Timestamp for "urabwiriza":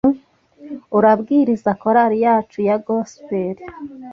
0.97-1.71